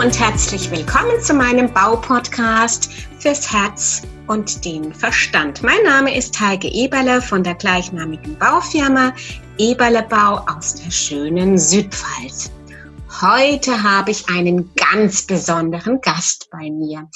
[0.00, 5.62] und herzlich willkommen zu meinem Baupodcast fürs Herz und den Verstand.
[5.62, 9.14] Mein Name ist Heike Eberle von der gleichnamigen Baufirma
[9.58, 12.50] Eberle Bau aus der schönen Südpfalz.
[13.20, 17.06] Heute habe ich einen ganz besonderen Gast bei mir.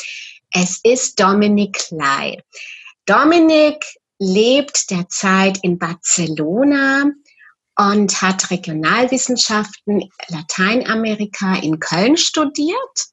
[0.50, 2.42] Es ist Dominik Klei.
[3.06, 3.82] Dominik
[4.18, 7.04] lebt derzeit in Barcelona
[7.76, 13.08] und hat Regionalwissenschaften Lateinamerika in Köln studiert,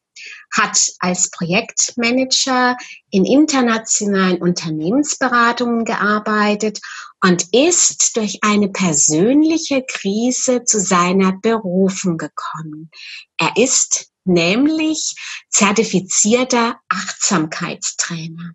[0.55, 2.77] hat als Projektmanager
[3.09, 6.79] in internationalen Unternehmensberatungen gearbeitet
[7.21, 12.91] und ist durch eine persönliche Krise zu seiner Berufung gekommen.
[13.37, 15.15] Er ist nämlich
[15.49, 18.51] zertifizierter Achtsamkeitstrainer.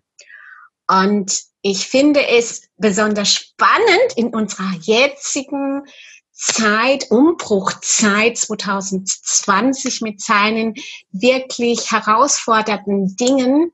[0.87, 5.83] Und ich finde es besonders spannend in unserer jetzigen
[6.31, 10.75] Zeit, Umbruchzeit 2020 mit seinen
[11.11, 13.71] wirklich herausfordernden Dingen,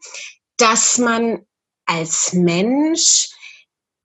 [0.57, 1.45] dass man
[1.85, 3.29] als Mensch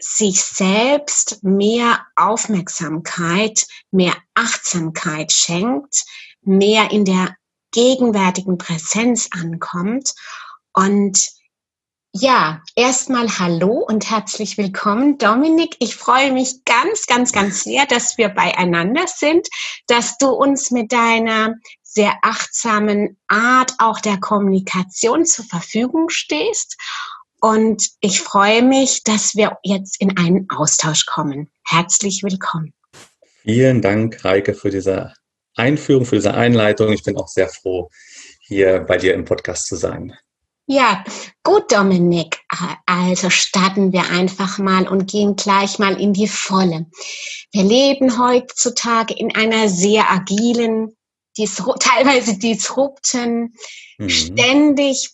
[0.01, 6.05] sich selbst mehr Aufmerksamkeit, mehr Achtsamkeit schenkt,
[6.43, 7.37] mehr in der
[7.73, 10.15] gegenwärtigen Präsenz ankommt.
[10.73, 11.38] Und
[12.15, 15.77] ja, erstmal hallo und herzlich willkommen, Dominik.
[15.79, 19.49] Ich freue mich ganz, ganz, ganz sehr, dass wir beieinander sind,
[19.87, 26.77] dass du uns mit deiner sehr achtsamen Art auch der Kommunikation zur Verfügung stehst.
[27.41, 31.51] Und ich freue mich, dass wir jetzt in einen Austausch kommen.
[31.65, 32.73] Herzlich willkommen.
[33.43, 35.15] Vielen Dank, Heike, für diese
[35.57, 36.93] Einführung, für diese Einleitung.
[36.93, 37.91] Ich bin auch sehr froh,
[38.41, 40.17] hier bei dir im Podcast zu sein.
[40.71, 41.03] Ja,
[41.43, 42.41] gut, Dominik.
[42.85, 46.85] Also starten wir einfach mal und gehen gleich mal in die Volle.
[47.53, 50.95] Wir leben heutzutage in einer sehr agilen,
[51.39, 53.55] teilweise disrupten,
[53.97, 54.11] mhm.
[54.11, 55.11] ständig,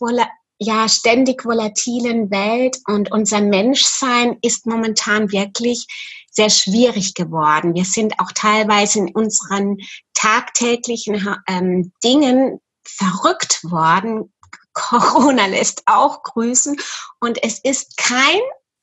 [0.59, 5.86] ja, ständig volatilen Welt und unser Menschsein ist momentan wirklich
[6.32, 7.75] sehr schwierig geworden.
[7.75, 9.76] Wir sind auch teilweise in unseren
[10.15, 14.32] tagtäglichen ähm, Dingen verrückt worden,
[14.74, 16.76] Corona lässt auch grüßen
[17.20, 18.40] und es ist kein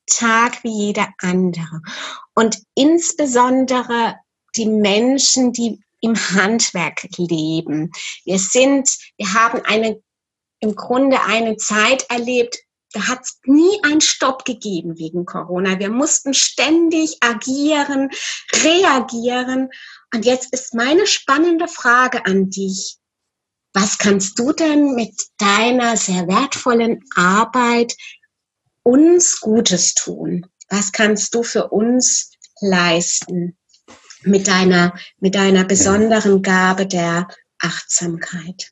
[0.07, 1.81] Tag wie jeder andere.
[2.33, 4.15] Und insbesondere
[4.55, 7.91] die Menschen, die im Handwerk leben.
[8.25, 10.01] Wir sind, wir haben eine,
[10.59, 12.57] im Grunde eine Zeit erlebt,
[12.93, 15.79] da hat es nie einen Stopp gegeben wegen Corona.
[15.79, 18.09] Wir mussten ständig agieren,
[18.63, 19.69] reagieren.
[20.13, 22.97] Und jetzt ist meine spannende Frage an dich.
[23.73, 27.95] Was kannst du denn mit deiner sehr wertvollen Arbeit
[28.83, 30.45] uns Gutes tun?
[30.69, 33.57] Was kannst du für uns leisten
[34.23, 37.27] mit deiner, mit deiner besonderen Gabe der
[37.59, 38.71] Achtsamkeit?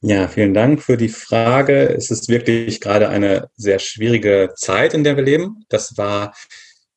[0.00, 1.88] Ja, vielen Dank für die Frage.
[1.90, 5.64] Es ist wirklich gerade eine sehr schwierige Zeit, in der wir leben.
[5.68, 6.34] Das war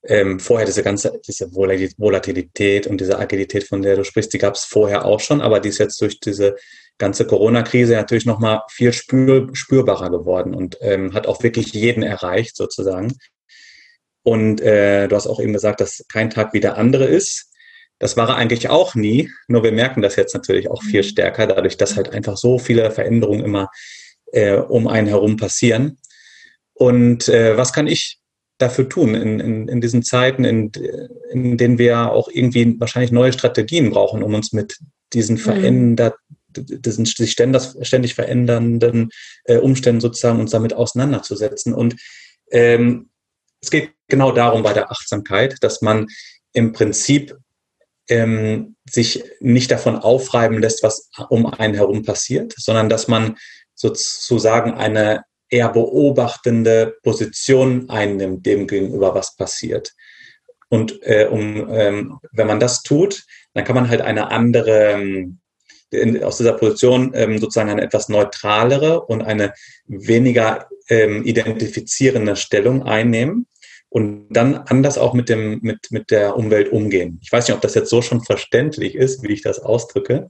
[0.08, 4.56] ähm, vorher diese ganze, diese Volatilität und diese Agilität, von der du sprichst, die gab
[4.56, 6.56] es vorher auch schon, aber die ist jetzt durch diese
[6.98, 12.56] ganze Corona-Krise natürlich nochmal viel spür, spürbarer geworden und ähm, hat auch wirklich jeden erreicht
[12.56, 13.18] sozusagen.
[14.24, 17.52] Und äh, du hast auch eben gesagt, dass kein Tag wie der andere ist.
[18.00, 21.08] Das war er eigentlich auch nie, nur wir merken das jetzt natürlich auch viel mhm.
[21.08, 23.70] stärker, dadurch, dass halt einfach so viele Veränderungen immer
[24.32, 25.98] äh, um einen herum passieren.
[26.74, 28.20] Und äh, was kann ich
[28.58, 30.72] dafür tun in, in, in diesen Zeiten, in,
[31.32, 34.78] in denen wir auch irgendwie wahrscheinlich neue Strategien brauchen, um uns mit
[35.14, 35.40] diesen mhm.
[35.40, 36.16] verändert,
[36.58, 39.10] diesen sich ständig verändernden
[39.44, 41.74] äh, Umständen sozusagen uns damit auseinanderzusetzen.
[41.74, 41.96] Und
[42.52, 43.10] ähm,
[43.62, 46.08] es geht genau darum bei der Achtsamkeit, dass man
[46.54, 47.36] im Prinzip
[48.08, 53.36] ähm, sich nicht davon aufreiben lässt, was um einen herum passiert, sondern dass man
[53.74, 59.94] sozusagen eine eher beobachtende Position einnimmt dem gegenüber, was passiert.
[60.70, 65.40] Und äh, um, ähm, wenn man das tut, dann kann man halt eine andere, ähm,
[65.92, 69.54] in, aus dieser Position ähm, sozusagen eine etwas neutralere und eine
[69.86, 73.48] weniger ähm, identifizierende Stellung einnehmen
[73.90, 77.20] und dann anders auch mit, dem, mit, mit der Umwelt umgehen.
[77.22, 80.30] Ich weiß nicht, ob das jetzt so schon verständlich ist, wie ich das ausdrücke.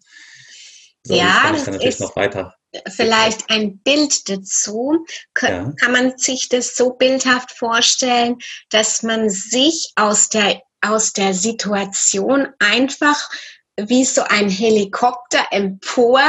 [1.04, 2.56] So, ja, das ist noch weiter
[2.88, 5.06] vielleicht ein Bild dazu.
[5.42, 5.72] Ja.
[5.80, 8.38] Kann man sich das so bildhaft vorstellen,
[8.69, 13.30] dass man sich aus der, aus der Situation einfach
[13.77, 16.22] wie so ein Helikopter empor,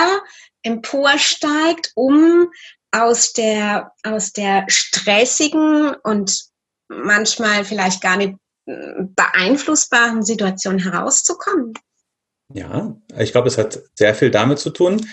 [0.62, 2.48] emporsteigt, um
[2.90, 6.44] aus der, aus der stressigen und
[6.88, 8.34] manchmal vielleicht gar nicht
[8.66, 11.75] beeinflussbaren Situation herauszukommen?
[12.52, 15.08] Ja, ich glaube, es hat sehr viel damit zu tun.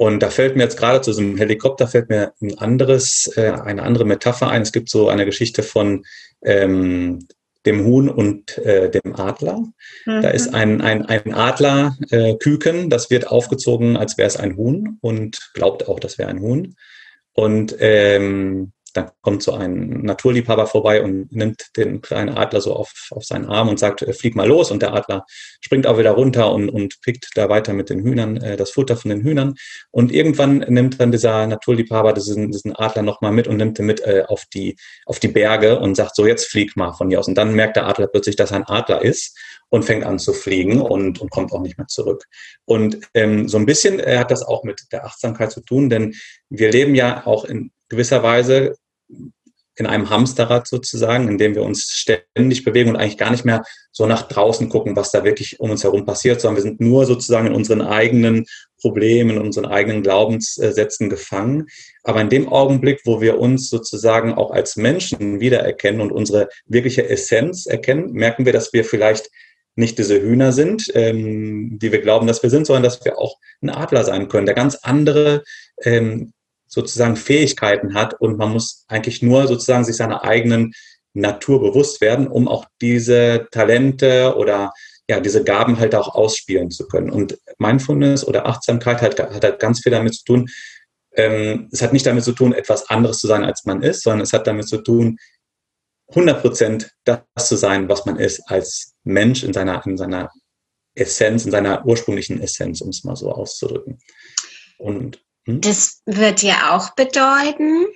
[0.00, 3.82] Und da fällt mir jetzt gerade zu diesem Helikopter fällt mir ein anderes, äh, eine
[3.82, 4.62] andere Metapher ein.
[4.62, 6.06] Es gibt so eine Geschichte von
[6.42, 7.28] ähm,
[7.66, 9.58] dem Huhn und äh, dem Adler.
[10.06, 10.22] Mhm.
[10.22, 10.54] Da ist mhm.
[10.54, 15.86] ein, ein, ein Adlerküken, äh, das wird aufgezogen, als wäre es ein Huhn und glaubt
[15.86, 16.76] auch, das wäre ein Huhn.
[17.34, 23.08] Und ähm, dann kommt so ein Naturliebhaber vorbei und nimmt den kleinen Adler so auf,
[23.10, 24.70] auf seinen Arm und sagt, äh, flieg mal los.
[24.70, 25.24] Und der Adler
[25.60, 28.96] springt auch wieder runter und, und pickt da weiter mit den Hühnern äh, das Futter
[28.96, 29.54] von den Hühnern.
[29.90, 34.00] Und irgendwann nimmt dann dieser Naturliebhaber diesen, diesen Adler nochmal mit und nimmt ihn mit
[34.00, 34.76] äh, auf, die,
[35.06, 37.28] auf die Berge und sagt, so jetzt flieg mal von hier aus.
[37.28, 39.36] Und dann merkt der Adler plötzlich, dass er ein Adler ist
[39.70, 42.24] und fängt an zu fliegen und, und kommt auch nicht mehr zurück.
[42.64, 46.14] Und ähm, so ein bisschen äh, hat das auch mit der Achtsamkeit zu tun, denn
[46.50, 48.74] wir leben ja auch in gewisser Weise
[49.76, 53.62] in einem Hamsterrad sozusagen, in dem wir uns ständig bewegen und eigentlich gar nicht mehr
[53.92, 57.06] so nach draußen gucken, was da wirklich um uns herum passiert, sondern wir sind nur
[57.06, 58.44] sozusagen in unseren eigenen
[58.80, 61.66] Problemen, in unseren eigenen Glaubenssätzen gefangen.
[62.02, 67.08] Aber in dem Augenblick, wo wir uns sozusagen auch als Menschen wiedererkennen und unsere wirkliche
[67.08, 69.30] Essenz erkennen, merken wir, dass wir vielleicht
[69.76, 73.36] nicht diese Hühner sind, ähm, die wir glauben, dass wir sind, sondern dass wir auch
[73.62, 75.42] ein Adler sein können, der ganz andere
[75.82, 76.32] ähm,
[76.70, 80.72] sozusagen Fähigkeiten hat und man muss eigentlich nur sozusagen sich seiner eigenen
[81.12, 84.72] Natur bewusst werden, um auch diese Talente oder
[85.08, 87.10] ja, diese Gaben halt auch ausspielen zu können.
[87.10, 90.48] Und Mindfulness oder Achtsamkeit hat, hat halt ganz viel damit zu tun,
[91.16, 94.20] ähm, es hat nicht damit zu tun, etwas anderes zu sein, als man ist, sondern
[94.20, 95.18] es hat damit zu tun,
[96.10, 100.30] 100 Prozent das zu sein, was man ist als Mensch in seiner, in seiner
[100.94, 103.98] Essenz, in seiner ursprünglichen Essenz, um es mal so auszudrücken.
[104.78, 105.60] Und hm?
[105.60, 107.86] Das wird ja auch bedeuten,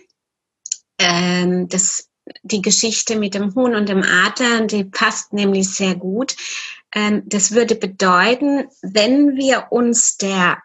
[0.99, 2.08] ähm, dass
[2.43, 6.37] die Geschichte mit dem Huhn und dem Adler, die passt nämlich sehr gut.
[6.94, 10.62] Ähm, das würde bedeuten, wenn wir uns der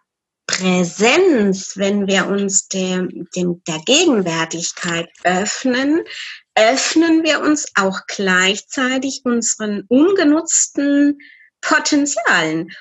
[0.48, 6.02] Präsenz, wenn wir uns dem, dem, der Gegenwärtigkeit öffnen,
[6.56, 11.20] öffnen wir uns auch gleichzeitig unseren ungenutzten
[11.62, 12.72] Potenzialen.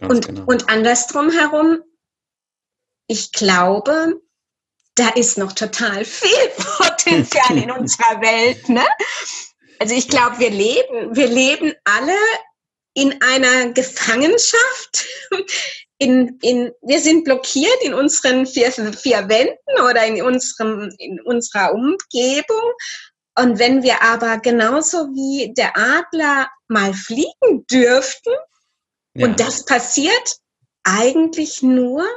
[0.00, 0.44] und, genau.
[0.46, 1.82] und andersrum herum
[3.10, 4.20] ich glaube,
[4.94, 6.48] da ist noch total viel
[6.78, 8.68] Potenzial in unserer Welt.
[8.68, 8.84] Ne?
[9.80, 12.16] Also ich glaube, wir leben, wir leben alle
[12.94, 15.06] in einer Gefangenschaft.
[16.02, 21.74] In, in, wir sind blockiert in unseren vier, vier Wänden oder in, unserem, in unserer
[21.74, 22.72] Umgebung.
[23.36, 28.32] Und wenn wir aber genauso wie der Adler mal fliegen dürften,
[29.12, 29.26] ja.
[29.26, 30.38] und das passiert
[30.84, 32.08] eigentlich nur,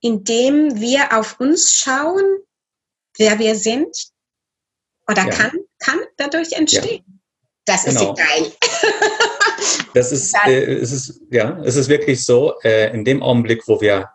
[0.00, 2.24] indem wir auf uns schauen,
[3.16, 3.94] wer wir sind
[5.08, 5.30] oder ja.
[5.30, 7.04] kann, kann dadurch entstehen.
[7.06, 7.14] Ja.
[7.66, 8.14] Das ist genau.
[8.14, 8.52] geil.
[9.94, 13.80] das ist, äh, es ist, ja, es ist wirklich so, äh, in dem Augenblick, wo
[13.80, 14.10] wir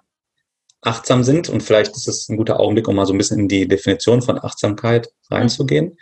[0.81, 3.47] achtsam sind, und vielleicht ist es ein guter Augenblick, um mal so ein bisschen in
[3.47, 5.95] die Definition von Achtsamkeit reinzugehen, mhm.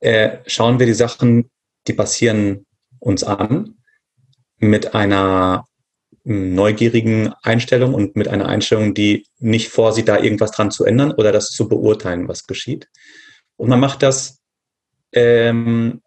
[0.00, 1.50] äh, schauen wir die Sachen,
[1.86, 2.66] die passieren
[2.98, 3.76] uns an,
[4.58, 5.66] mit einer
[6.24, 11.32] neugierigen Einstellung und mit einer Einstellung, die nicht vorsieht, da irgendwas dran zu ändern oder
[11.32, 12.88] das zu beurteilen, was geschieht.
[13.56, 14.40] Und man macht das
[15.12, 16.02] ähm,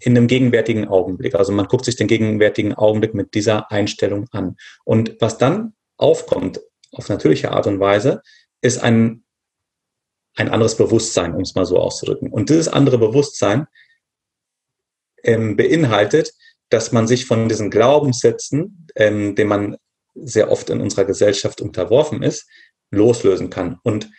[0.00, 1.34] in einem gegenwärtigen Augenblick.
[1.34, 4.56] Also man guckt sich den gegenwärtigen Augenblick mit dieser Einstellung an.
[4.84, 6.60] Und was dann aufkommt,
[6.92, 8.22] auf natürliche Art und Weise,
[8.62, 9.24] ist ein,
[10.34, 12.30] ein anderes Bewusstsein, um es mal so auszudrücken.
[12.30, 13.66] Und dieses andere Bewusstsein
[15.22, 16.32] ähm, beinhaltet,
[16.70, 19.76] dass man sich von diesen Glaubenssätzen, ähm, denen man
[20.14, 22.48] sehr oft in unserer Gesellschaft unterworfen ist,
[22.90, 23.78] loslösen kann.
[23.82, 24.10] Und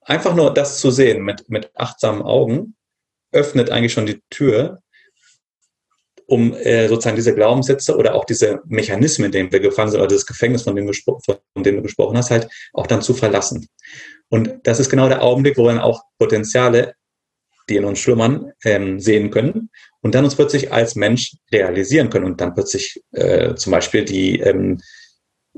[0.00, 2.76] einfach nur das zu sehen mit, mit achtsamen Augen
[3.32, 4.82] öffnet eigentlich schon die Tür,
[6.26, 10.08] um äh, sozusagen diese Glaubenssätze oder auch diese Mechanismen, in denen wir gefangen sind, oder
[10.08, 13.68] das Gefängnis, von dem, von dem du gesprochen hast, halt auch dann zu verlassen.
[14.28, 16.94] Und das ist genau der Augenblick, wo dann auch Potenziale,
[17.72, 19.70] die in uns schlummern, ähm, sehen können
[20.02, 24.40] und dann uns plötzlich als Mensch realisieren können und dann plötzlich äh, zum Beispiel die,
[24.40, 24.80] ähm,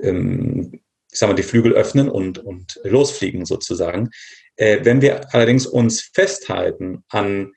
[0.01, 0.81] ähm,
[1.11, 4.11] ich sag mal, die Flügel öffnen und, und losfliegen sozusagen.
[4.57, 7.53] Äh, wenn wir allerdings uns festhalten an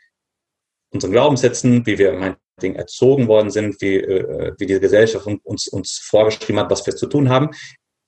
[0.91, 5.99] unseren Glaubenssätzen, wie wir meinetwegen erzogen worden sind, wie, äh, wie die Gesellschaft uns, uns
[6.03, 7.51] vorgeschrieben hat, was wir zu tun haben,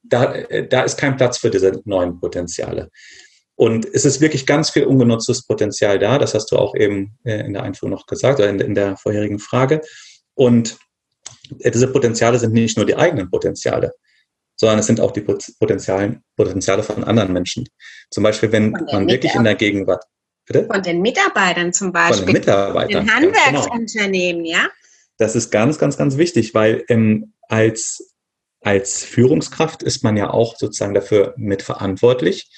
[0.01, 2.89] da, äh, da ist kein Platz für diese neuen Potenziale.
[3.59, 6.17] Und es ist wirklich ganz viel ungenutztes Potenzial da.
[6.17, 9.37] Das hast du auch eben äh, in der Einführung noch gesagt oder in der vorherigen
[9.37, 9.81] Frage.
[10.33, 10.77] Und
[11.59, 13.91] äh, diese Potenziale sind nicht nur die eigenen Potenziale,
[14.55, 17.67] sondern es sind auch die Potenziale, Potenziale von anderen Menschen.
[18.09, 20.05] Zum Beispiel, wenn man wirklich in der Gegenwart.
[20.45, 20.65] Bitte?
[20.65, 22.15] Von den Mitarbeitern zum Beispiel.
[22.15, 23.07] Von den Mitarbeitern.
[23.07, 24.55] Den Handwerksunternehmen, genau.
[24.55, 24.69] ja.
[25.17, 28.15] Das ist ganz, ganz, ganz wichtig, weil ähm, als,
[28.61, 32.49] als Führungskraft ist man ja auch sozusagen dafür mitverantwortlich,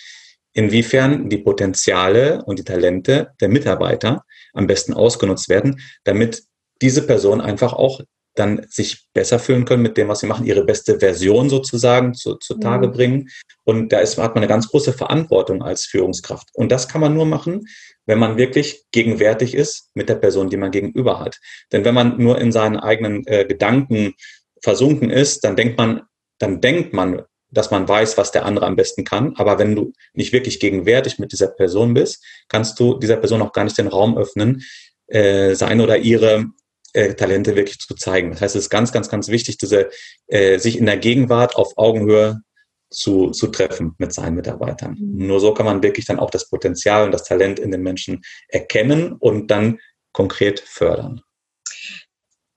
[0.53, 6.43] inwiefern die Potenziale und die Talente der Mitarbeiter am besten ausgenutzt werden, damit
[6.81, 8.01] diese Person einfach auch
[8.35, 12.35] dann sich besser fühlen können mit dem, was sie machen, ihre beste Version sozusagen zu,
[12.35, 12.91] zutage mhm.
[12.91, 13.29] bringen.
[13.65, 16.47] Und da ist, hat man eine ganz große Verantwortung als Führungskraft.
[16.53, 17.67] Und das kann man nur machen,
[18.05, 21.39] wenn man wirklich gegenwärtig ist mit der Person, die man gegenüber hat.
[21.71, 24.13] Denn wenn man nur in seinen eigenen äh, Gedanken
[24.61, 26.03] versunken ist, dann denkt man,
[26.39, 29.35] dann denkt man, dass man weiß, was der andere am besten kann.
[29.35, 33.51] Aber wenn du nicht wirklich gegenwärtig mit dieser Person bist, kannst du dieser Person auch
[33.51, 34.63] gar nicht den Raum öffnen,
[35.07, 36.45] äh, sein oder ihre
[36.93, 38.31] äh, Talente wirklich zu zeigen.
[38.31, 39.89] Das heißt, es ist ganz, ganz, ganz wichtig, diese,
[40.27, 42.41] äh, sich in der Gegenwart auf Augenhöhe
[42.89, 44.97] zu, zu treffen mit seinen Mitarbeitern.
[44.99, 45.27] Mhm.
[45.27, 48.21] Nur so kann man wirklich dann auch das Potenzial und das Talent in den Menschen
[48.49, 49.79] erkennen und dann
[50.13, 51.21] konkret fördern.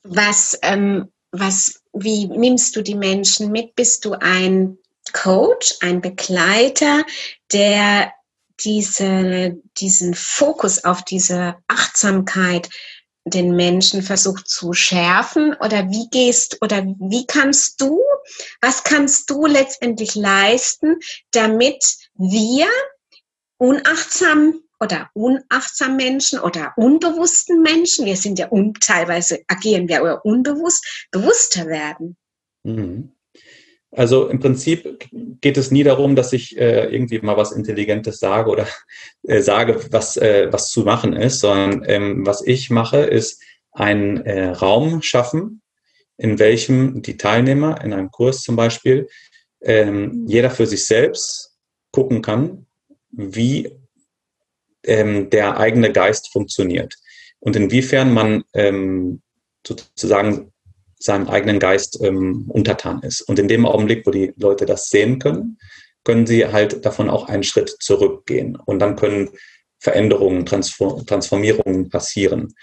[0.03, 3.75] Was, ähm, was, wie nimmst du die Menschen mit?
[3.75, 4.79] Bist du ein
[5.13, 7.05] Coach, ein Begleiter,
[7.53, 8.13] der
[8.61, 12.69] diese, diesen Fokus auf diese Achtsamkeit
[13.25, 18.03] den Menschen versucht zu schärfen oder wie gehst oder wie kannst du,
[18.61, 20.99] was kannst du letztendlich leisten,
[21.31, 21.83] damit
[22.15, 22.67] wir
[23.57, 31.07] unachtsam oder unachtsam Menschen oder unbewussten Menschen, wir sind ja un, teilweise agieren wir unbewusst,
[31.11, 32.17] bewusster werden.
[32.65, 33.14] Mhm.
[33.97, 35.07] Also im Prinzip
[35.41, 38.67] geht es nie darum, dass ich äh, irgendwie mal was Intelligentes sage oder
[39.23, 44.19] äh, sage, was, äh, was zu machen ist, sondern ähm, was ich mache, ist einen
[44.23, 45.63] äh, Raum schaffen,
[46.17, 49.09] in welchem die Teilnehmer in einem Kurs zum Beispiel
[49.63, 51.57] ähm, jeder für sich selbst
[51.93, 52.67] gucken kann,
[53.11, 53.71] wie
[54.85, 56.97] ähm, der eigene Geist funktioniert
[57.39, 59.23] und inwiefern man ähm,
[59.67, 60.53] sozusagen
[61.05, 63.21] seinem eigenen Geist ähm, untertan ist.
[63.23, 65.59] Und in dem Augenblick, wo die Leute das sehen können,
[66.05, 68.57] können sie halt davon auch einen Schritt zurückgehen.
[68.57, 69.31] Und dann können
[69.79, 72.55] Veränderungen, Transform Transformierungen passieren.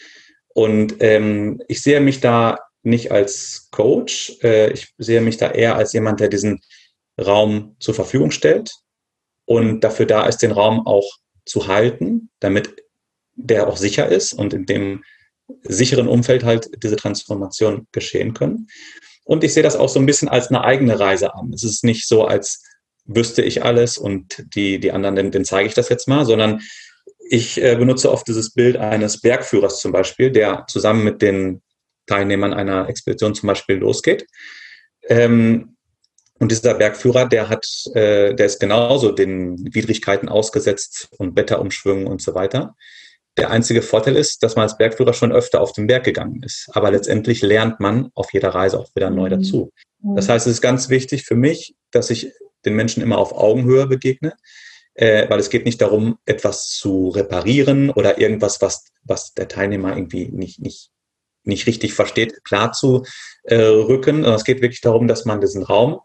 [0.54, 5.76] Und ähm, ich sehe mich da nicht als Coach, äh, ich sehe mich da eher
[5.76, 6.62] als jemand, der diesen
[7.20, 8.72] Raum zur Verfügung stellt
[9.46, 11.08] und dafür da ist, den Raum auch
[11.46, 12.84] zu halten, damit
[13.36, 15.04] der auch sicher ist und in dem
[15.64, 18.68] sicheren Umfeld halt diese Transformation geschehen können.
[19.24, 21.54] Und ich sehe das auch so ein bisschen als eine eigene Reise an.
[21.54, 22.64] Es ist nicht so, als
[23.06, 26.62] wüsste ich alles und die, die anderen, den, den zeige ich das jetzt mal, sondern
[27.20, 31.62] ich äh, benutze oft dieses Bild eines Bergführers zum Beispiel, der zusammen mit den
[32.08, 34.28] Teilnehmern einer Expedition zum Beispiel losgeht.
[35.08, 35.78] Ähm,
[36.40, 42.22] und dieser Bergführer, der hat, äh, der ist genauso den Widrigkeiten ausgesetzt und Wetterumschwüngen und
[42.22, 42.76] so weiter.
[43.38, 46.70] Der einzige Vorteil ist, dass man als Bergführer schon öfter auf den Berg gegangen ist.
[46.74, 49.42] Aber letztendlich lernt man auf jeder Reise auch wieder neu mhm.
[49.42, 49.72] dazu.
[50.16, 52.32] Das heißt, es ist ganz wichtig für mich, dass ich
[52.66, 54.34] den Menschen immer auf Augenhöhe begegne,
[54.96, 59.96] äh, weil es geht nicht darum, etwas zu reparieren oder irgendwas, was, was der Teilnehmer
[59.96, 60.90] irgendwie nicht, nicht,
[61.44, 63.06] nicht richtig versteht, klar zu
[63.44, 64.26] äh, rücken.
[64.26, 66.00] Es geht wirklich darum, dass man diesen Raum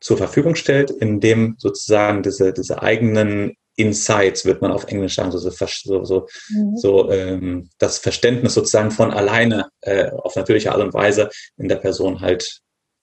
[0.00, 5.30] zur Verfügung stellt, in dem sozusagen diese, diese eigenen Insights, wird man auf Englisch sagen,
[5.30, 6.76] so, so, so, mhm.
[6.76, 11.76] so ähm, das Verständnis sozusagen von alleine äh, auf natürliche Art und Weise in der
[11.76, 12.60] Person halt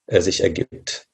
[0.07, 1.07] äh, sich ergibt.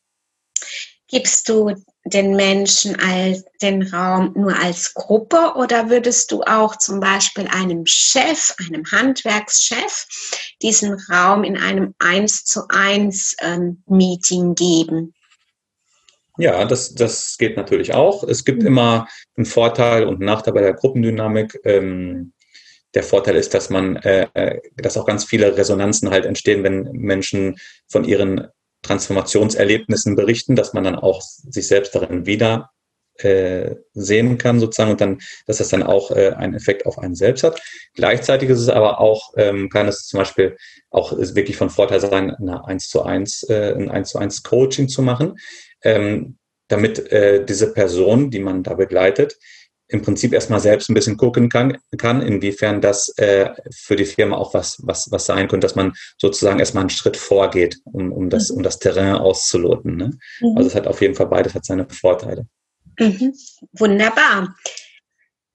[1.07, 1.75] Gibst du
[2.05, 7.85] den Menschen als, den Raum nur als Gruppe oder würdest du auch zum Beispiel einem
[7.85, 10.07] Chef, einem Handwerkschef,
[10.61, 15.13] diesen Raum in einem Eins zu eins ähm, Meeting geben?
[16.41, 18.23] Ja, das, das geht natürlich auch.
[18.23, 18.67] Es gibt mhm.
[18.67, 19.07] immer
[19.37, 21.59] einen Vorteil und einen Nachteil bei der Gruppendynamik.
[21.63, 22.33] Ähm,
[22.95, 26.89] der Vorteil ist, dass man, äh, äh, dass auch ganz viele Resonanzen halt entstehen, wenn
[26.93, 27.57] Menschen
[27.87, 28.47] von ihren
[28.81, 32.71] Transformationserlebnissen berichten, dass man dann auch sich selbst darin wieder
[33.19, 37.13] äh, sehen kann sozusagen und dann, dass das dann auch äh, einen Effekt auf einen
[37.13, 37.61] selbst hat.
[37.93, 40.57] Gleichzeitig ist es aber auch, ähm, kann es zum Beispiel
[40.89, 44.87] auch wirklich von Vorteil sein, eine 1 zu 1, äh, ein 1 zu 1 Coaching
[44.87, 45.35] zu machen,
[45.83, 49.37] ähm, damit äh, diese Person, die man da begleitet,
[49.91, 54.37] im Prinzip erstmal selbst ein bisschen gucken kann, kann inwiefern das äh, für die Firma
[54.37, 58.29] auch was, was, was sein könnte, dass man sozusagen erstmal einen Schritt vorgeht, um, um,
[58.29, 59.97] das, um das Terrain auszuloten.
[59.97, 60.17] Ne?
[60.39, 60.57] Mhm.
[60.57, 62.47] Also es hat auf jeden Fall beides hat seine Vorteile.
[62.97, 63.33] Mhm.
[63.73, 64.55] Wunderbar.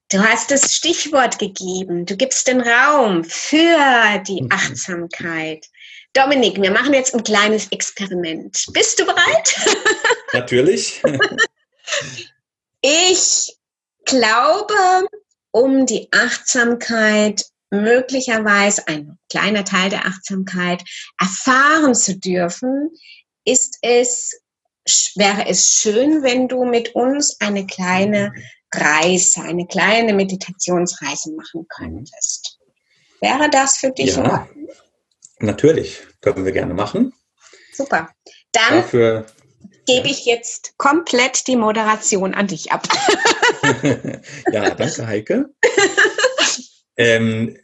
[0.09, 2.05] Du hast das Stichwort gegeben.
[2.05, 4.49] Du gibst den Raum für die mhm.
[4.51, 5.65] Achtsamkeit.
[6.17, 8.65] Dominik, wir machen jetzt ein kleines Experiment.
[8.73, 9.55] Bist du bereit?
[10.33, 11.03] Natürlich.
[12.81, 13.55] ich
[14.05, 15.07] glaube,
[15.51, 20.83] um die Achtsamkeit möglicherweise ein kleiner Teil der Achtsamkeit
[21.21, 22.89] erfahren zu dürfen,
[23.45, 24.41] ist es,
[25.15, 28.33] wäre es schön, wenn du mit uns eine kleine
[28.73, 32.57] Reise, eine kleine Meditationsreise machen könntest.
[33.21, 34.47] Wäre das für dich ja,
[35.39, 37.13] Natürlich, können wir gerne machen.
[37.73, 38.09] Super.
[38.51, 39.25] Dann Dafür,
[39.85, 42.87] gebe ich jetzt komplett die Moderation an dich ab.
[44.51, 45.45] ja, danke, Heike.
[46.97, 47.57] ähm,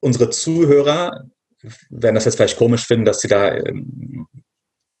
[0.00, 1.26] unsere Zuhörer
[1.90, 4.26] werden das jetzt vielleicht komisch finden, dass sie da, ähm,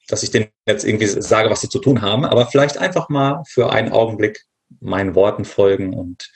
[0.08, 3.42] dass ich denen jetzt irgendwie sage, was sie zu tun haben, aber vielleicht einfach mal
[3.48, 4.44] für einen Augenblick
[4.80, 6.30] meinen Worten folgen und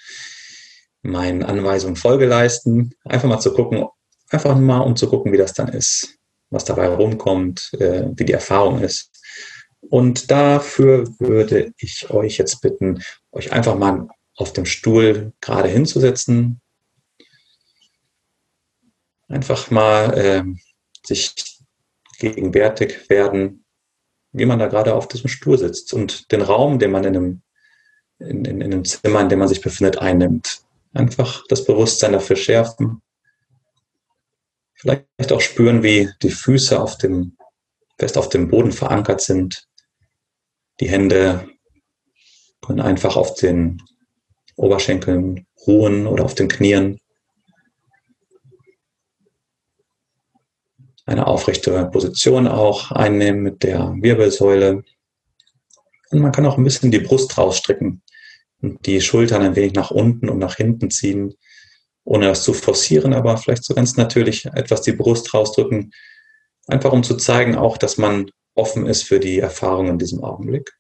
[1.03, 2.95] meinen Anweisungen Folge leisten.
[3.05, 3.87] Einfach mal zu gucken,
[4.31, 6.17] einfach mal um zu gucken, wie das dann ist,
[6.51, 9.11] was dabei rumkommt, äh, wie die Erfahrung ist.
[9.89, 16.61] Und dafür würde ich euch jetzt bitten, euch einfach mal auf dem Stuhl gerade hinzusetzen.
[19.29, 20.45] Einfach mal äh,
[21.07, 21.35] sich
[22.19, 23.65] gegenwärtig werden,
[24.33, 27.43] wie man da gerade auf diesem Stuhl sitzt und den Raum, den man in einem,
[28.19, 30.63] in, in, in einem Zimmer, in dem man sich befindet, einnimmt.
[30.93, 33.01] Einfach das Bewusstsein dafür schärfen.
[34.81, 37.37] Vielleicht auch spüren, wie die Füße auf dem,
[37.99, 39.69] fest auf dem Boden verankert sind.
[40.81, 41.51] Die Hände
[42.63, 43.83] können einfach auf den
[44.57, 46.99] Oberschenkeln ruhen oder auf den Knien.
[51.05, 54.83] Eine aufrechte Position auch einnehmen mit der Wirbelsäule.
[56.11, 58.01] Und man kann auch ein bisschen die Brust rausstrecken
[58.63, 61.35] und die Schultern ein wenig nach unten und nach hinten ziehen,
[62.05, 65.93] ohne das zu forcieren, aber vielleicht so ganz natürlich etwas die Brust rausdrücken,
[66.67, 70.73] einfach um zu zeigen auch, dass man offen ist für die Erfahrung in diesem Augenblick.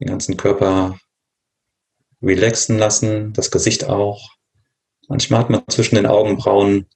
[0.00, 0.98] Den ganzen Körper
[2.22, 4.30] relaxen lassen, das Gesicht auch.
[5.08, 6.86] Manchmal hat man zwischen den Augenbrauen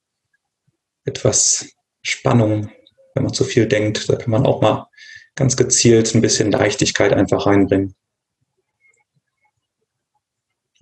[1.05, 2.71] etwas Spannung,
[3.15, 4.09] wenn man zu viel denkt.
[4.09, 4.89] Da kann man auch mal
[5.35, 7.95] ganz gezielt ein bisschen Leichtigkeit einfach reinbringen.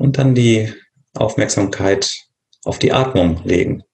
[0.01, 0.73] Und dann die
[1.13, 2.25] Aufmerksamkeit
[2.65, 3.85] auf die Atmung legen.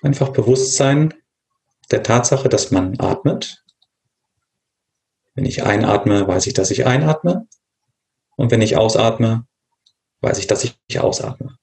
[0.00, 1.12] Einfach bewusst sein
[1.90, 3.62] der Tatsache, dass man atmet.
[5.34, 7.46] Wenn ich einatme, weiß ich, dass ich einatme.
[8.36, 9.46] Und wenn ich ausatme,
[10.22, 11.58] weiß ich, dass ich ausatme.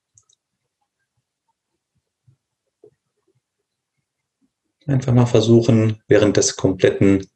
[4.85, 7.27] Einfach mal versuchen, während des kompletten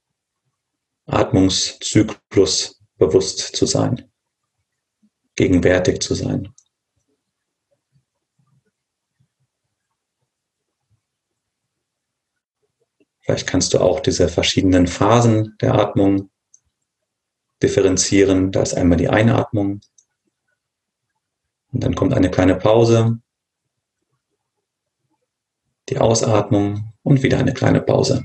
[1.05, 4.09] Atmungszyklus bewusst zu sein,
[5.35, 6.53] gegenwärtig zu sein.
[13.21, 16.29] Vielleicht kannst du auch diese verschiedenen Phasen der Atmung
[17.61, 18.51] differenzieren.
[18.51, 19.79] Da ist einmal die Einatmung
[21.71, 23.19] und dann kommt eine kleine Pause,
[25.89, 28.23] die Ausatmung und wieder eine kleine Pause.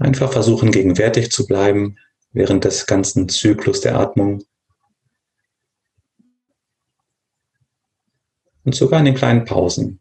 [0.00, 1.98] Einfach versuchen, gegenwärtig zu bleiben
[2.32, 4.42] während des ganzen Zyklus der Atmung.
[8.64, 10.00] Und sogar in den kleinen Pausen.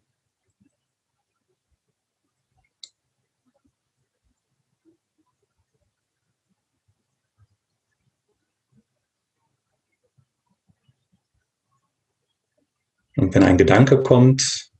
[13.17, 14.71] Und wenn ein Gedanke kommt,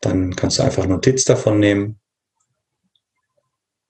[0.00, 1.99] dann kannst du einfach Notiz davon nehmen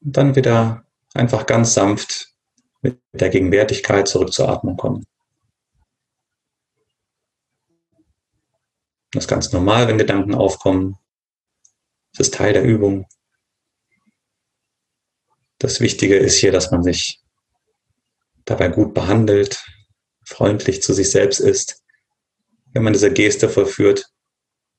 [0.02, 0.84] und dann wieder
[1.14, 2.34] einfach ganz sanft
[2.82, 5.06] mit der Gegenwärtigkeit zurück zur Atmung kommen.
[9.12, 10.96] Das ist ganz normal, wenn Gedanken aufkommen.
[12.12, 13.06] Das ist Teil der Übung.
[15.58, 17.20] Das Wichtige ist hier, dass man sich
[18.44, 19.64] dabei gut behandelt,
[20.24, 21.80] freundlich zu sich selbst ist
[22.72, 24.06] wenn man diese Geste vollführt,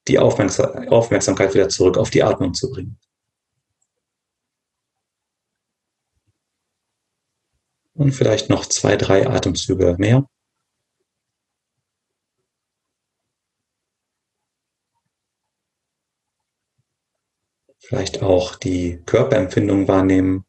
[0.07, 2.97] die Aufmerksamkeit wieder zurück auf die Atmung zu bringen.
[8.01, 10.27] Und vielleicht noch zwei, drei Atemzüge mehr.
[17.77, 20.45] Vielleicht auch die Körperempfindung wahrnehmen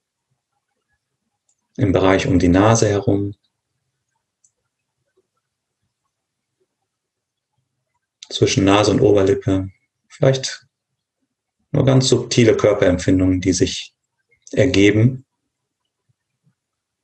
[1.77, 3.35] im Bereich um die Nase herum.
[8.31, 9.69] zwischen Nase und Oberlippe.
[10.09, 10.67] Vielleicht
[11.71, 13.95] nur ganz subtile Körperempfindungen, die sich
[14.53, 15.27] ergeben,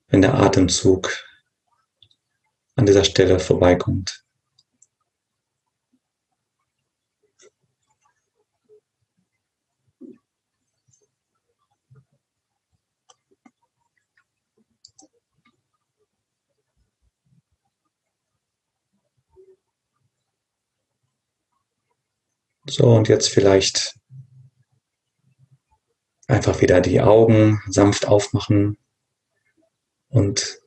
[0.09, 1.13] wenn der Atemzug
[2.77, 4.25] an dieser Stelle vorbeikommt.
[22.71, 23.99] So, und jetzt vielleicht
[26.27, 28.77] einfach wieder die Augen sanft aufmachen
[30.09, 30.59] und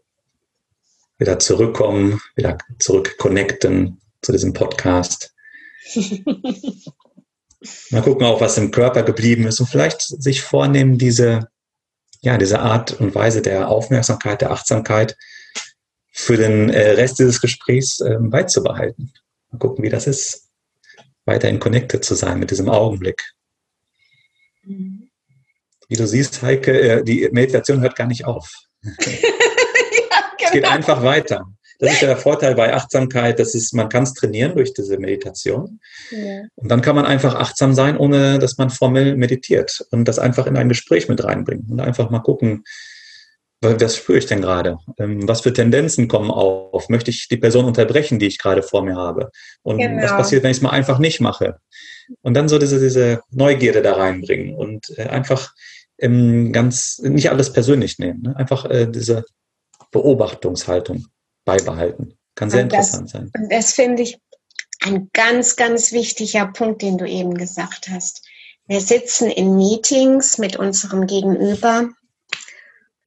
[1.17, 5.34] wieder zurückkommen, wieder zurück connecten zu diesem Podcast.
[7.91, 11.47] Mal gucken auch, was im Körper geblieben ist und vielleicht sich vornehmen, diese,
[12.21, 15.15] ja, diese Art und Weise der Aufmerksamkeit, der Achtsamkeit
[16.12, 19.13] für den äh, Rest dieses Gesprächs äh, beizubehalten.
[19.51, 20.49] Mal gucken, wie das ist,
[21.25, 23.21] weiterhin connected zu sein mit diesem Augenblick.
[24.63, 25.10] Mhm.
[25.88, 28.51] Wie du siehst, Heike, äh, die Meditation hört gar nicht auf.
[28.84, 29.12] Ja, genau.
[30.38, 30.70] Es geht genau.
[30.70, 31.46] einfach weiter.
[31.80, 35.00] Das ist ja der Vorteil bei Achtsamkeit, das ist, man kann es trainieren durch diese
[35.00, 35.80] Meditation.
[36.12, 36.44] Ja.
[36.54, 40.46] Und dann kann man einfach achtsam sein, ohne dass man formell meditiert und das einfach
[40.46, 42.63] in ein Gespräch mit reinbringen und einfach mal gucken,
[43.62, 44.78] was spüre ich denn gerade?
[44.98, 46.89] Ähm, was für Tendenzen kommen auf?
[46.89, 49.32] Möchte ich die Person unterbrechen, die ich gerade vor mir habe?
[49.62, 50.02] Und genau.
[50.02, 51.58] was passiert, wenn ich es mal einfach nicht mache?
[52.22, 55.54] Und dann so diese, diese Neugierde da reinbringen und äh, einfach
[56.01, 58.35] ähm, ganz, nicht alles persönlich nehmen, ne?
[58.35, 59.23] einfach äh, diese
[59.91, 61.07] Beobachtungshaltung
[61.45, 62.17] beibehalten.
[62.35, 63.31] Kann sehr und interessant das, sein.
[63.37, 64.19] Und das finde ich
[64.81, 68.25] ein ganz, ganz wichtiger Punkt, den du eben gesagt hast.
[68.67, 71.89] Wir sitzen in Meetings mit unserem Gegenüber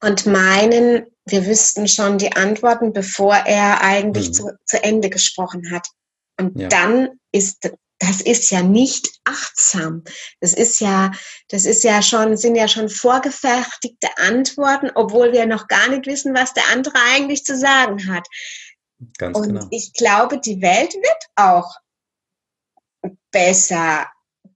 [0.01, 4.33] und meinen, wir wüssten schon die Antworten, bevor er eigentlich hm.
[4.33, 5.87] zu, zu, Ende gesprochen hat.
[6.39, 6.67] Und ja.
[6.67, 7.71] dann ist
[8.05, 10.03] das ist ja nicht achtsam.
[10.39, 11.11] Das ist ja,
[11.49, 16.35] das ist ja schon, sind ja schon vorgefertigte Antworten, obwohl wir noch gar nicht wissen,
[16.35, 18.27] was der andere eigentlich zu sagen hat.
[19.17, 19.67] Ganz Und genau.
[19.71, 21.75] ich glaube, die Welt wird auch
[23.31, 24.07] besser,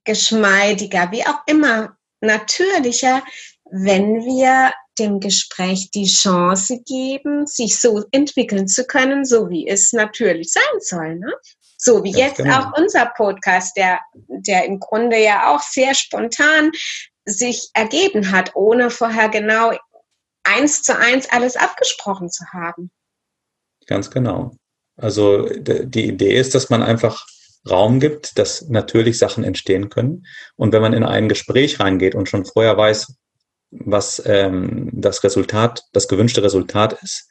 [0.04, 3.22] geschmeidiger, wie auch immer, natürlicher,
[3.70, 9.92] wenn wir dem Gespräch die Chance geben, sich so entwickeln zu können, so wie es
[9.92, 11.16] natürlich sein soll.
[11.16, 11.32] Ne?
[11.82, 12.58] So wie jetzt genau.
[12.58, 16.72] auch unser Podcast, der, der im Grunde ja auch sehr spontan
[17.24, 19.72] sich ergeben hat, ohne vorher genau
[20.44, 22.90] eins zu eins alles abgesprochen zu haben.
[23.86, 24.52] Ganz genau.
[24.98, 27.26] Also die Idee ist, dass man einfach
[27.68, 30.26] Raum gibt, dass natürlich Sachen entstehen können.
[30.56, 33.14] Und wenn man in ein Gespräch reingeht und schon vorher weiß,
[33.70, 37.26] was ähm, das Resultat, das gewünschte Resultat ist,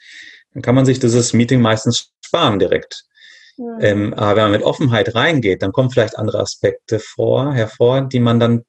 [0.54, 3.06] dann kann man sich dieses Meeting meistens sparen direkt.
[3.82, 8.20] Ähm, aber wenn man mit Offenheit reingeht, dann kommen vielleicht andere Aspekte vor, hervor, die
[8.20, 8.64] man dann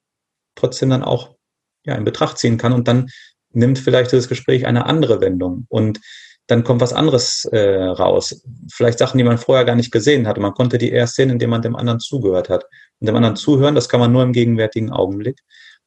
[0.57, 1.37] trotzdem dann auch
[1.85, 3.09] ja, in Betracht ziehen kann und dann
[3.53, 6.00] nimmt vielleicht das Gespräch eine andere Wendung und
[6.50, 8.42] dann kommt was anderes äh, raus.
[8.72, 10.40] Vielleicht Sachen, die man vorher gar nicht gesehen hatte.
[10.40, 12.64] Man konnte die erst sehen, indem man dem anderen zugehört hat.
[12.98, 15.38] Und dem anderen zuhören, das kann man nur im gegenwärtigen Augenblick.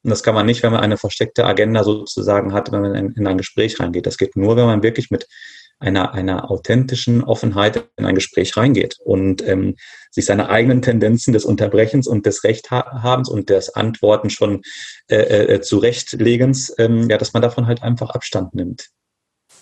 [0.02, 3.12] Und das kann man nicht, wenn man eine versteckte Agenda sozusagen hat, wenn man in,
[3.12, 4.06] in ein Gespräch reingeht.
[4.06, 5.26] Das geht nur, wenn man wirklich mit
[5.78, 9.76] einer, einer authentischen Offenheit in ein Gespräch reingeht und ähm,
[10.10, 14.62] sich seine eigenen Tendenzen des Unterbrechens und des Rechthabens und des Antworten schon
[15.08, 18.88] äh, äh, zurechtlegens, ähm, ja, dass man davon halt einfach Abstand nimmt.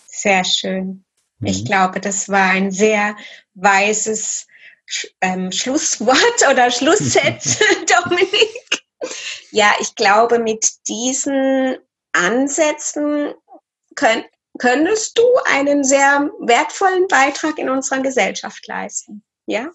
[0.06, 1.04] Sehr schön.
[1.38, 1.46] Mhm.
[1.46, 3.16] Ich glaube, das war ein sehr
[3.54, 4.46] weises
[5.20, 6.16] ähm, Schlusswort
[6.50, 7.58] oder Schlusssatz,
[8.04, 8.84] Dominik.
[9.50, 11.76] Ja, ich glaube, mit diesen
[12.12, 13.34] Ansätzen
[13.96, 14.24] können,
[14.62, 19.24] könntest du einen sehr wertvollen Beitrag in unserer Gesellschaft leisten.
[19.46, 19.70] Ja,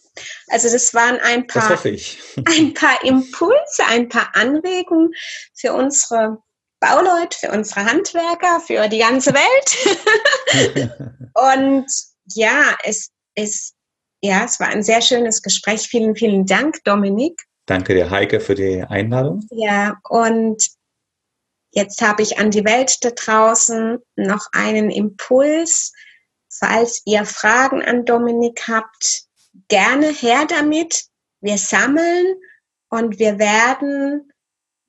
[0.47, 1.77] also das waren ein paar,
[2.57, 5.11] ein paar Impulse, ein paar Anregungen
[5.53, 6.37] für unsere
[6.79, 10.89] Bauleute, für unsere Handwerker, für die ganze Welt.
[11.33, 11.85] und
[12.33, 13.73] ja, es ist,
[14.21, 15.81] ja, es war ein sehr schönes Gespräch.
[15.89, 17.41] Vielen, vielen Dank, Dominik.
[17.65, 19.45] Danke dir, Heike, für die Einladung.
[19.51, 20.76] Ja, und
[21.71, 25.91] Jetzt habe ich an die Welt da draußen noch einen Impuls.
[26.49, 29.23] Falls ihr Fragen an Dominik habt,
[29.67, 31.03] gerne her damit.
[31.41, 32.35] Wir sammeln
[32.89, 34.31] und wir werden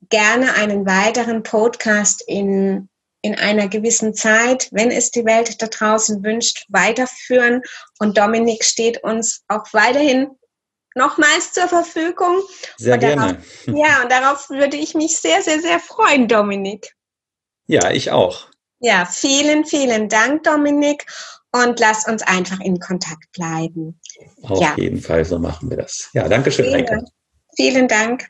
[0.09, 2.89] gerne einen weiteren Podcast in,
[3.21, 7.61] in einer gewissen Zeit, wenn es die Welt da draußen wünscht, weiterführen.
[7.99, 10.29] Und Dominik steht uns auch weiterhin
[10.95, 12.41] nochmals zur Verfügung.
[12.77, 13.21] Sehr und gerne.
[13.21, 16.95] Darauf, ja, und darauf würde ich mich sehr, sehr, sehr freuen, Dominik.
[17.67, 18.47] Ja, ich auch.
[18.79, 21.05] Ja, vielen, vielen Dank, Dominik.
[21.51, 23.99] Und lass uns einfach in Kontakt bleiben.
[24.43, 24.75] Auf ja.
[24.77, 26.09] jeden Fall, so machen wir das.
[26.13, 27.07] Ja, danke schön, Vielen,
[27.55, 28.29] vielen Dank.